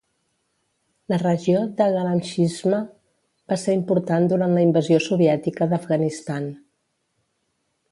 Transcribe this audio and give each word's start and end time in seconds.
La 1.13 1.19
regió 1.23 1.59
de 1.81 1.87
Garam 1.95 2.21
Chishma 2.29 2.79
va 3.53 3.59
ser 3.65 3.77
important 3.81 4.27
durant 4.33 4.57
la 4.57 4.65
invasió 4.71 5.01
soviètica 5.11 5.71
d"Afghanistan. 5.75 6.49